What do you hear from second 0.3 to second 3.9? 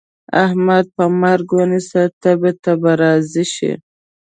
احمد په مرګ ونيسه؛ تبې ته به راضي شي.